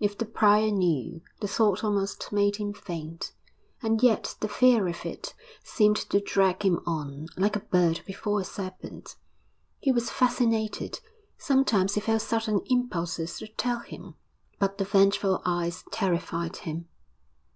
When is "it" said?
5.06-5.32